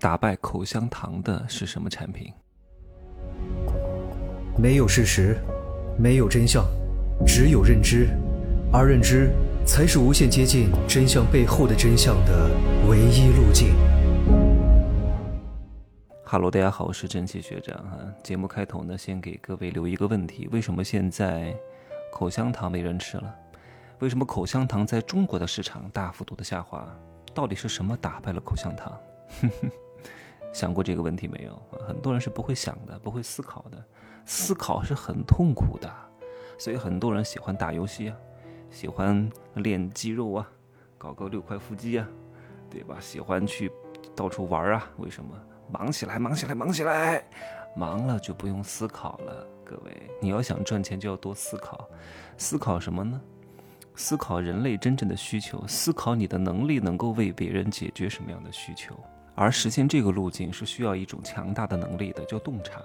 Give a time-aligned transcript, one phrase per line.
[0.00, 2.32] 打败口香糖的是什么产品？
[4.56, 5.36] 没有事实，
[5.98, 6.64] 没有真相，
[7.26, 8.08] 只有认知，
[8.72, 9.30] 而认知
[9.66, 12.50] 才是无限接近真相背后的真相的
[12.88, 13.74] 唯一路径。
[16.24, 17.98] 哈喽，大家好，我是蒸汽学长哈。
[18.22, 21.54] 节目开头呢，先给各位留一个问题：为什么现在
[22.10, 23.34] 口香糖没人吃了？
[23.98, 26.88] 为什么口香糖在中国的市场大幅度的下滑？
[27.34, 28.98] 到底是什么打败了口香糖？
[30.52, 31.62] 想过这个问题没有？
[31.86, 33.84] 很多人是不会想的，不会思考的。
[34.26, 35.92] 思考是很痛苦的，
[36.58, 38.16] 所以很多人喜欢打游戏啊，
[38.70, 40.48] 喜欢练肌肉啊，
[40.98, 42.06] 搞个六块腹肌啊，
[42.68, 42.98] 对吧？
[43.00, 43.70] 喜欢去
[44.14, 44.88] 到处玩啊？
[44.98, 45.34] 为什么？
[45.70, 47.24] 忙起来，忙起来，忙起来，
[47.74, 49.46] 忙了就不用思考了。
[49.64, 51.88] 各位，你要想赚钱，就要多思考。
[52.36, 53.20] 思考什么呢？
[53.94, 58.94] 思考人类真正的需求，思考你的能力能够为别人解决什么样的需求。
[59.40, 62.82] 而实现这个路径是需要一种强大的能力的，叫洞察。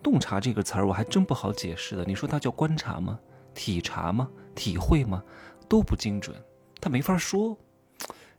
[0.00, 2.04] 洞察这个词儿我还真不好解释的。
[2.04, 3.18] 你说它叫观察吗？
[3.54, 4.28] 体察吗？
[4.54, 5.20] 体会吗？
[5.68, 6.36] 都不精准，
[6.80, 7.58] 它没法说。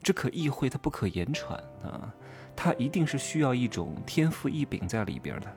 [0.02, 2.10] 只可意会，它不可言传啊。
[2.56, 5.48] 它一定是需要一种天赋异禀在里边的，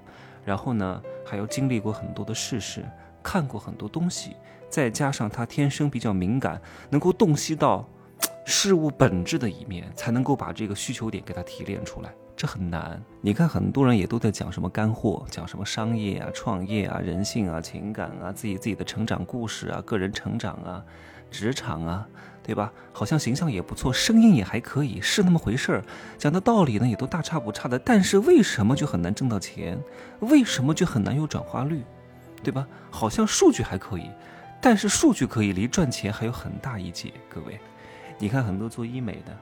[0.44, 2.84] 然后呢，还要经历过很多的事实，
[3.22, 4.34] 看过很多东西，
[4.68, 7.88] 再加上他天生比较敏感，能够洞悉到
[8.44, 12.12] 事物本质的一面，才能够把这个需求点给它提炼出来。
[12.36, 13.02] 这很难。
[13.20, 20.82] 你看，很多人也都在讲什么干货，讲什么商业啊、创业啊、人性啊、情感啊、自己自己的成长故事啊、个人成长啊、
[21.30, 22.06] 职场啊。
[22.44, 22.72] 对吧？
[22.92, 25.84] 好像形象也不错，声音也还可以，是那么回事儿。
[26.18, 27.78] 讲的道理呢，也都大差不差的。
[27.78, 29.80] 但是为什么就很难挣到钱？
[30.18, 31.84] 为什么就很难有转化率？
[32.42, 32.66] 对吧？
[32.90, 34.10] 好像数据还可以，
[34.60, 37.12] 但是数据可以，离赚钱还有很大一截。
[37.28, 37.60] 各位，
[38.22, 39.36] 你看很多做医美的，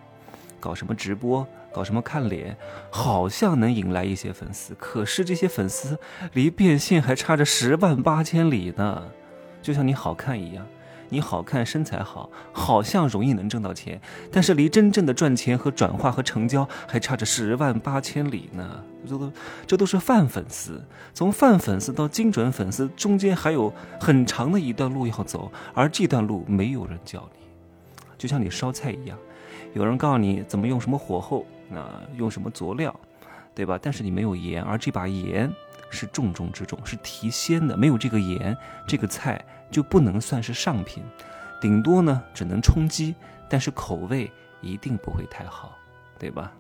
[0.58, 2.56] 搞什么直播，搞什么看脸，
[2.88, 5.98] 好像能引来一些粉丝，可是这些粉丝
[6.32, 9.02] 离变现还差着十万八千里呢。
[9.60, 10.66] 就像你好看一样。
[11.12, 14.00] 你好看，身材好，好像容易能挣到钱，
[14.32, 18.82] 但是离真正的赚钱和转化和成交还差着十万八千里呢。
[19.06, 19.32] 这都
[19.66, 27.49] 这都是泛粉丝，从泛粉丝到精准粉丝中间还有很长的一段路要走，而这段路没有人教你，
[28.20, 29.16] 就像你烧菜一样，
[29.72, 32.94] 有人告诉你怎么用什么火候，啊，用什么佐料，
[33.54, 33.78] 对吧？
[33.80, 35.50] 但是你没有盐，而这把盐。
[35.92, 37.76] 是重中之重，是提鲜的。
[37.76, 41.02] 没有这个盐，这个菜就不能算是上品，
[41.60, 43.12] 顶多呢只能充饥，
[43.48, 44.30] 但是口味
[44.60, 45.76] 一定不会太好，
[46.16, 46.52] 对吧？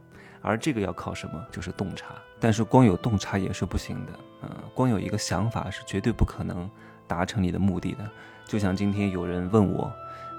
[0.42, 1.46] 而这个要靠什么？
[1.52, 2.06] 就是洞察。
[2.40, 4.12] 但是光有洞察也是不行的，
[4.42, 6.68] 嗯，光有一个想法是绝对不可能
[7.06, 8.10] 达成你的目的的。
[8.44, 9.92] 就像今天有人问我，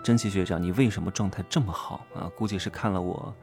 [0.03, 2.29] 真奇学长，你为什么状态这么好啊？
[2.35, 3.33] 估计是看了我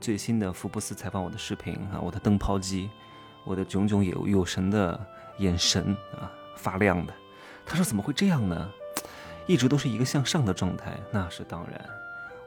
[0.00, 2.88] 最新的福布斯采访我的视频啊，我的灯泡机。
[3.44, 4.98] 我的炯炯有有神的
[5.38, 7.14] 眼神啊，发亮的。
[7.64, 8.68] 他说：“怎么会这样呢？
[9.46, 11.80] 一直都是一个向上的状态。”那是当然。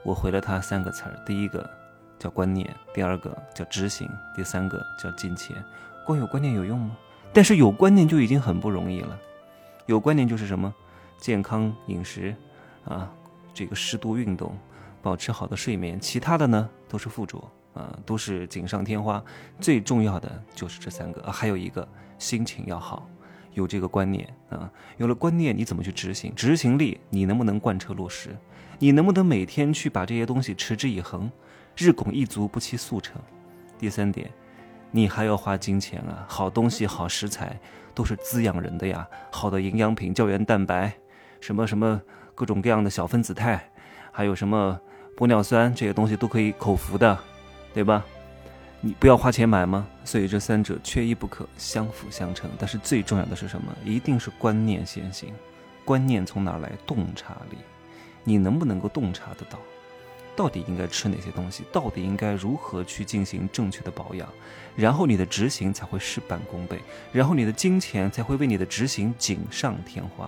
[0.04, 1.70] 我回了他三个词儿：第一个
[2.18, 5.64] 叫观念，第二个叫执行，第三个叫金钱。
[6.06, 6.98] 光有观念有用吗？
[7.32, 9.18] 但是有观念就已经很不容易了。
[9.86, 10.74] 有观念就是什么？
[11.18, 12.36] 健康饮食
[12.84, 13.10] 啊，
[13.60, 14.58] 这个适度运动，
[15.02, 16.00] 保持好的睡眠。
[16.00, 17.44] 其他的呢，都是附着。
[17.74, 19.22] 啊，都是锦上添花，
[19.60, 21.88] 最重要的就是这三个啊，还有一个
[22.18, 23.08] 心情要好，
[23.54, 26.34] 有这个观念啊，有了观念，你怎么去执行？
[26.36, 28.36] 执行力你能不能贯彻落实？
[28.80, 31.30] 你能不能每天去把这些东西持之以恒，
[31.78, 33.22] 日拱一卒，不期速成？
[33.78, 34.32] 第三点，
[34.90, 37.58] 你还要花金钱啊，好东西、好食材
[37.94, 40.92] 都是滋养人的呀，好的营养品、胶原蛋白，
[41.40, 42.02] 什么什么
[42.40, 43.60] 各种各样的小分子肽，
[44.14, 44.80] 还有什么
[45.18, 47.20] 玻尿酸这些东西都可以口服的。
[47.72, 48.04] 对吧？
[48.82, 49.86] 你不要花钱买吗？
[50.04, 52.50] 所以这三者缺一不可，相辅相成。
[52.58, 53.72] 但是最重要的是什么？
[53.86, 55.34] 一定是观念先行。
[55.86, 56.72] 观念从哪来？
[56.88, 57.58] 洞察力。
[58.24, 59.60] 你能不能够洞察得到？
[60.36, 61.64] 到底应该吃哪些东西？
[61.72, 64.28] 到底应该如何去进行正确的保养？
[64.76, 66.80] 然后你的执行才会事半功倍，
[67.12, 70.28] 然后你的金钱才会为你的执行锦上添花。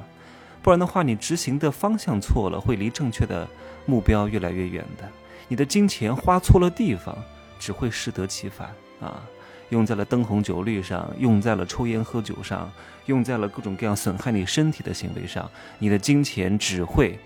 [0.62, 3.48] 不然的话，你执行的方向错了，会离正确的
[3.86, 5.10] 目标越来越远的。
[5.48, 7.18] 你的金钱花错了地方，
[7.60, 8.69] 只会适得其反
[9.02, 9.22] 啊！
[9.69, 12.72] 用在了灯红酒绿上，用在了抽烟喝酒上，
[13.08, 15.50] 用在了各种各样损害你身体的行为上，
[15.80, 17.18] 你的金钱只会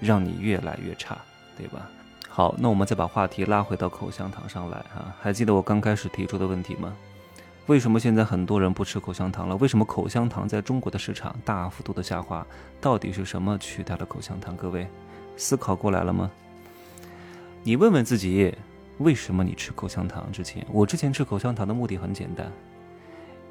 [0.00, 1.18] 让你越来越差，
[1.56, 1.90] 对吧？
[2.28, 5.14] 好，那我们再把话题拉回到口香糖上来啊！
[5.20, 6.96] 还记得我刚开始提出的问题吗？
[7.68, 9.54] 为什么现在很多人不吃口香糖了？
[9.56, 12.44] 为什么口香糖在中国的市场大幅度的下滑？
[12.80, 14.56] 到底是什么取代了口香糖？
[14.56, 14.86] 各位
[15.36, 16.30] 思考过来了吗？
[17.62, 18.54] 你问问自己，
[19.00, 20.66] 为什么你吃口香糖之前？
[20.72, 22.50] 我之前吃口香糖的目的很简单，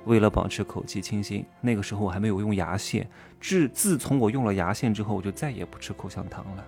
[0.05, 1.45] 为了保持口气清新。
[1.61, 3.07] 那个时候我还没有用牙线，
[3.39, 6.65] 自自从我用了牙线之后，我就再也不吃口香糖了。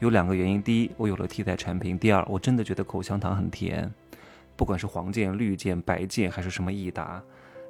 [0.00, 3.88] 有两个原因：第一，我有了替代产品；第二，我真的觉得口香糖很甜，
[4.58, 7.22] 不管是黄健、绿健、白健还是什么益达。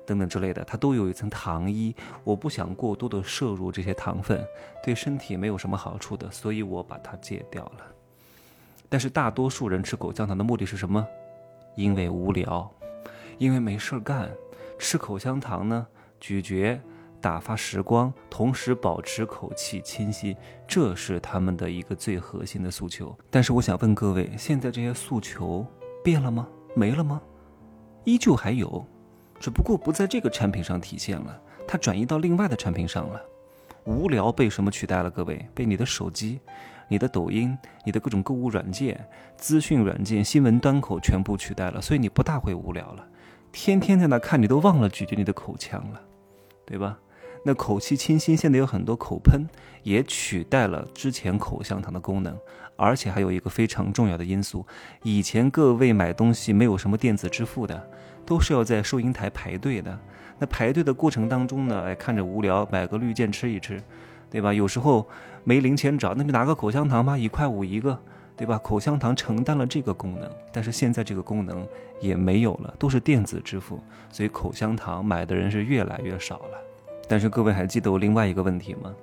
[0.06, 1.94] 等等之类的，它都有一层糖衣，
[2.24, 4.42] 我不想过多的摄入这些糖分，
[4.82, 7.84] 对身体没有什么好处的，所以我把它戒掉了。
[8.88, 11.06] 但是大多数人吃口香糖的目的是什么？
[11.76, 12.72] 因为无聊，
[13.36, 14.30] 因为没事干，
[14.78, 15.86] 吃口香糖呢，
[16.18, 16.80] 咀嚼
[17.20, 20.34] 打发时光，同时保持口气清新，
[20.66, 23.14] 这是他们的一个最核心的诉求。
[23.28, 25.66] 但是我想问各位，现在这些诉求
[26.02, 26.48] 变了吗？
[26.74, 27.20] 没了吗？
[28.04, 28.84] 依旧还有。
[29.40, 33.20] 只不过不在这个产品上体现了，它转移到另外的产品上了。
[33.84, 35.10] 无聊被什么取代了？
[35.10, 36.40] 各位，被你的手机、
[36.88, 43.06] 你的抖音、你的各种购物软件、资讯软件、新闻端口全部取代了，所以你不大会无聊了。
[43.52, 46.00] 天天在那看，你都忘了咀嚼你的口腔了，
[46.66, 46.98] 对吧？
[47.44, 49.48] 那口气清新，现在有很多口喷，
[49.84, 52.36] 也取代了之前口香糖的功能。
[52.78, 54.64] 而且还有一个非常重要的因素，
[55.02, 57.86] 以前各位买东西没有什么电子支付的。
[58.24, 59.98] 都是要在收银台排队的，
[60.38, 63.82] 那排队的过程当中呢，哎，看着无聊，买个绿箭吃一吃，
[64.30, 64.52] 对吧？
[64.52, 65.08] 有时候
[65.44, 67.98] 没零钱找，那就拿个口香糖吧，一块五一个，
[68.36, 68.58] 对吧？
[68.58, 71.66] 口香糖承担了这个功能，但是现在这个功能
[72.02, 73.80] 也没有了，都是电子支付，
[74.12, 76.58] 所以口香糖买的人是越来越少了。
[77.08, 78.94] 但是各位还记得我另外一个问题吗？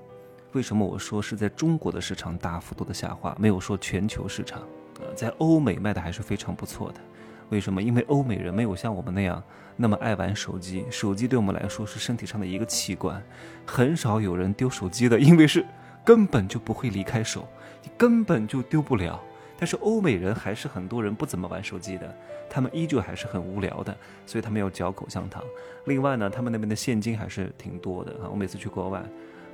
[0.56, 4.62] 为什么我说是在中国的市场大幅度的下滑，没有说全球市场？
[5.02, 7.02] 呃，在欧美卖的还是非常不错的。
[7.50, 7.81] 为什么？
[7.81, 9.44] 因为欧美人没有像我们那样
[9.75, 13.22] 那么爱玩手机，手机对我们来说是身体上的一个器官，
[13.66, 15.66] 很少有人丢手机的，因为是
[16.06, 17.46] 根本就不会离开手，
[17.84, 19.22] 你根本就丢不了。
[19.58, 22.16] 但是欧美人还是很多人不怎么玩手机的，
[22.50, 23.94] 他们依旧还是很无聊的，
[24.25, 25.44] 所以他们要嚼口香糖。
[25.84, 29.04] 另外呢，他们那边的现金还是挺多的啊，我每次去国外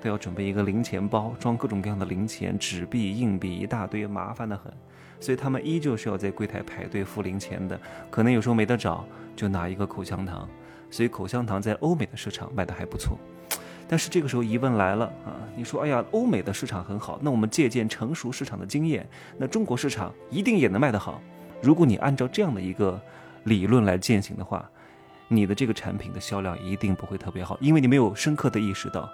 [0.01, 4.71] 都要准备一个零钱包，装各种各样的零钱、纸币、硬币一大堆，麻烦的很。
[5.19, 9.05] 所以他们依旧是要在柜台排队付零钱的，可能有时候没得找，
[9.35, 10.49] 就拿一个口香糖。
[10.89, 13.17] 所以口香糖在欧美的市场卖的还不错。
[13.87, 19.07] 但是这个时候疑问来了啊，你说哎呀，欧美的市场很好，那我们借鉴成熟市场的经验，
[19.37, 21.21] 那中国市场一定也能卖得好。
[21.61, 22.99] 如果你按照这样的一个
[23.43, 24.67] 理论来践行的话，
[25.27, 29.09] 你的这个产品的销量一定不会特别好，因为你没有深刻的意识到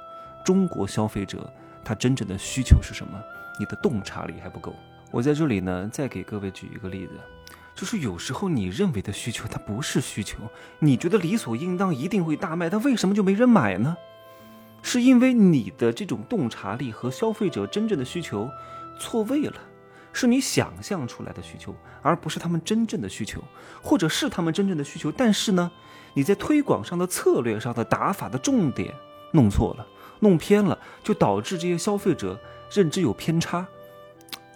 [0.48, 1.52] 中国消费者
[1.84, 3.22] 他真正的需求是什么，
[3.60, 4.74] 你的洞察力还不够。
[5.12, 7.12] 我在这里呢，再给各位举一个例子，
[7.76, 10.38] 就是有时候你认为的需求，它不是需求，
[10.80, 13.98] 你觉得理所应当一定会大卖，它为什么就没人买呢？
[14.82, 18.50] 是因为你的这种洞察力和消费者真正的需求
[18.98, 19.56] 错位了，
[20.14, 23.44] 是你想象出来的需求，而不是他们真正的需求，
[23.82, 25.70] 或者是他们真正的需求，但是呢，
[26.14, 28.96] 你在推广上的策略上的打法的重点
[29.34, 29.86] 弄错了，
[30.20, 32.40] 弄偏了，就导致这些消费者
[32.72, 33.66] 认知有偏差。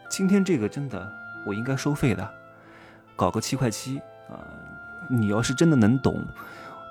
[0.10, 1.12] 今天这个真的，
[1.46, 2.34] 我应该收费的，
[3.16, 4.00] 搞个七块七
[4.30, 4.42] 啊！
[5.10, 6.26] 你要是真的能懂，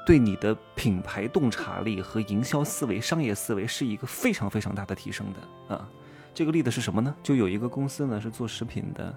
[0.07, 5.89] 对你的品牌洞察力和营销思维、商业思维是一个非常非常大的提升的啊！
[6.33, 7.15] 这个例子是什么呢？
[7.23, 9.15] 就有一个公司呢是做食品的，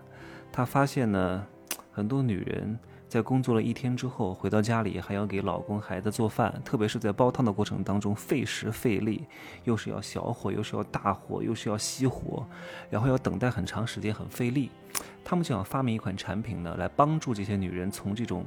[0.51, 1.45] 他发现呢
[1.91, 2.79] 很多女人。
[3.13, 9.27] 在工作了一天之后，回到家里还要给老公孩子做饭，特别是在煲汤的过程当中，费时费力，
[9.65, 12.43] 又是要小火，又是要大火，又是要熄火，
[12.89, 14.71] 然后要等待很长时间，很费力。
[15.23, 18.43] 他们就想发明一款产品呢，来帮助这些女人从这种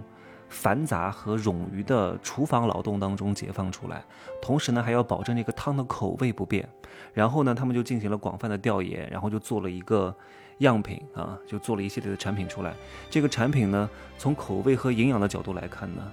[0.48, 4.04] 繁杂和冗余的厨房劳动当中解放出来，
[4.40, 6.68] 同时呢，还要保证这个汤的口味不变。
[7.12, 10.14] 然后呢，他们就进行了广泛的调研，然后就做了一个。
[10.60, 12.72] 样品啊，就做了一系列的产品出来。
[13.10, 16.10] 这个产品呢，从口味和营养的角度来看呢，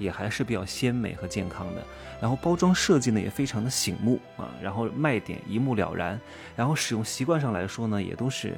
[0.00, 1.82] 也还是比较鲜美和健康的。
[2.20, 4.50] 然后包装设计呢，也非常的醒目啊。
[4.60, 6.20] 然后卖点一目了然。
[6.56, 8.54] 然后使用习惯上来说呢，也都是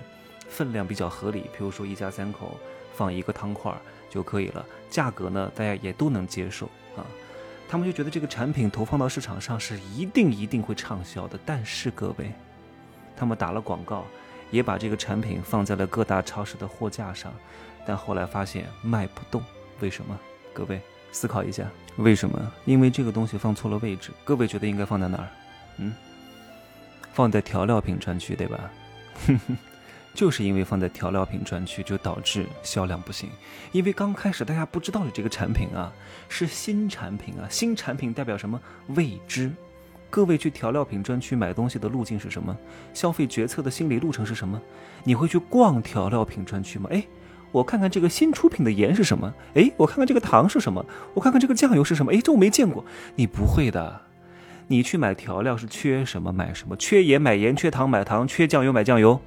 [0.48, 1.50] 分量比较合理。
[1.54, 2.56] 比如说一家三口
[2.94, 3.70] 放一个汤块
[4.08, 4.64] 就可以了。
[4.90, 6.66] 价格呢，大家也都能接受
[6.96, 7.04] 啊。
[7.68, 11.38] 他们就觉得这个产品投放到市场上是一定一定会畅销的。
[11.44, 12.32] 但是各位，
[13.16, 14.04] 他们打了广告。
[14.52, 17.34] 也把这个产品放在了各大超市的货架上，
[17.84, 19.42] 但后来发现卖不动，
[19.80, 20.16] 为什么？
[20.52, 22.52] 各位思考一下，为什么？
[22.64, 24.12] 因为这个东西放错了位置。
[24.24, 25.28] 各位觉得应该放在哪儿？
[25.78, 25.92] 嗯，
[27.12, 28.70] 放在调料品专区，对吧？
[29.26, 29.56] 哼 哼
[30.16, 33.28] 就是因为放在调料品专区，就导致销量不行。
[33.70, 35.92] 因为刚开始大家不知道有这个产品啊，
[36.28, 38.58] 是新产品啊，新产品代表什么？
[38.88, 39.52] 未知。
[40.08, 42.56] 各位去调料品专区买东西的路径是什么？
[42.94, 44.60] 消费决策的心理路程是什么？
[45.04, 46.88] 你会去逛调料品专区吗？
[46.90, 47.04] 哎，
[47.52, 49.34] 我看看这个新出品的盐是什么？
[49.54, 50.82] 哎，我看看这个糖是什么？
[51.12, 52.12] 我看看这个酱油是什么？
[52.14, 52.82] 哎，这我没见过。
[53.16, 54.00] 你不会的，
[54.68, 59.20] 你去买调料是缺什么买什么，缺盐买盐，缺糖买糖，缺酱油买酱油，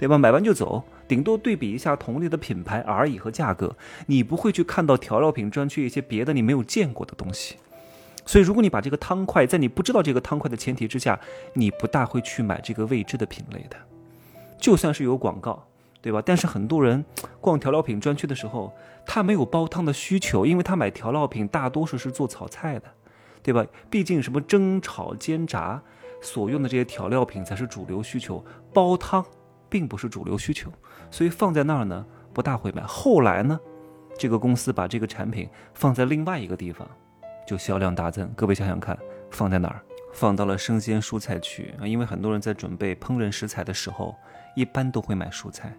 [0.00, 0.16] 对吧？
[0.16, 3.76] 买完就走，顶多对比一下同类的品牌而已和价格。
[4.06, 7.56] 你不会去看到调料品专区一些别的你没有见过的东西。
[8.24, 11.20] 所以，如果你把这个汤块在你不知道这个汤块的前提之下，
[11.52, 13.76] 你不大会去买这个未知的品类的。
[14.58, 15.66] 就算是有广告。
[16.02, 16.22] 对吧？
[16.24, 17.04] 但是很多人
[17.42, 18.72] 逛调料品专区的时候，
[19.04, 22.84] 他没有煲汤的需求，因为他买调料品大多数是做炒菜的，
[23.42, 23.66] 对吧？
[23.90, 25.82] 毕竟什么蒸、炒、煎、炸
[26.22, 28.42] 所用的这些调料品才是主流需求，
[28.72, 29.22] 煲汤
[29.70, 30.70] 并不是主流需求，
[31.10, 32.82] 所以放在那儿呢不大会买。
[32.82, 33.58] 后来呢，
[34.18, 36.86] 这个公司把这个产品放在另外一个地方，
[37.46, 38.30] 就销量大增。
[38.36, 38.98] 各位想想看，
[39.30, 39.80] 放在哪儿？
[40.12, 44.16] 放到了生鲜蔬菜区啊，因为很多人在准备烹饪食材的时候。
[44.56, 45.72] 一般都会买蔬菜，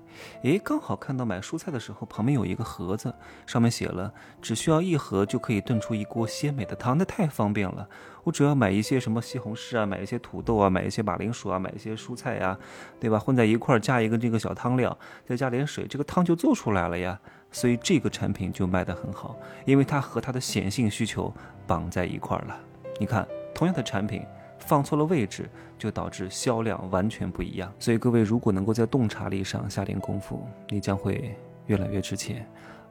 [0.43, 3.13] 诶，刚好看到买蔬菜的时候，旁边有一个盒子，
[3.45, 4.11] 上面写了
[4.41, 7.87] 只需要一盒就可以炖出一锅鲜美的汤，那太方便了。
[8.23, 12.57] 我主要买一些什么西红柿啊，买一些土豆啊，买一些马铃薯啊，买一些蔬菜呀，
[12.97, 13.19] 对吧？
[13.19, 17.19] 混在一块儿加一个这个小汤料，再加点水，这个汤就做出来了呀。
[17.51, 21.31] 所以这个产品就卖得很好，因为它和它的显性需求
[21.67, 22.57] 绑在一块儿了。
[22.97, 23.27] 你看，
[23.61, 24.25] 同样的产品。
[24.57, 27.71] 放错了位置，就导致销量完全不一样。
[27.77, 31.35] 所以各位如果能够在洞察力上下点功夫，你将会
[31.67, 32.43] 越来越值钱，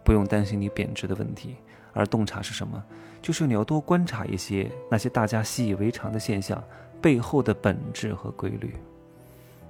[0.04, 1.56] 不用担心你贬值的问题。
[1.92, 2.80] 而洞察是什么？
[3.20, 6.62] 就是你要多观察一些那些大家习以为常的现象
[7.00, 8.74] 背后的本质和规律，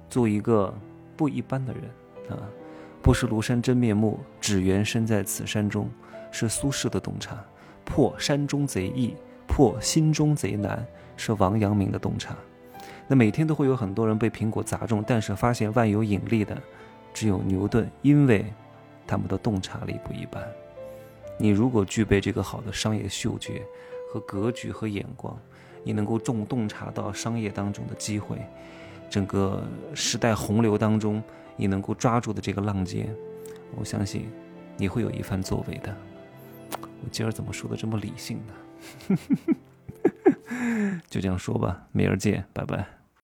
[0.07, 0.71] 做一个
[1.17, 1.83] 不一般的人
[2.29, 2.45] 啊！
[3.01, 5.89] 不识庐山真面目，只缘身在此山中，
[6.31, 7.43] 是苏轼的洞察。
[7.83, 9.15] 破山中贼易，
[9.61, 10.83] 破心中贼难。
[11.17, 12.35] 是王阳明的洞察。
[13.07, 16.59] 那每天都会有很多人被苹果砸中，但是发现万有引力的
[17.13, 18.51] 只有牛顿，因为
[19.05, 20.43] 他们的洞察力不一般。
[21.37, 23.61] 你如果具备这个好的商业嗅觉
[24.11, 25.37] 和格局和眼光，
[25.83, 28.43] 你能够重洞察到商业当中的机会，
[29.11, 29.63] 整个
[29.93, 31.21] 时代洪流当中
[31.55, 33.15] 你能够抓住的这个浪尖，
[33.77, 34.27] 我相信
[34.75, 35.95] 你会有一番作为的。
[36.79, 38.53] 我今儿怎么说的这么理性呢？
[41.09, 43.00] 就这样说吧，明儿见，拜拜。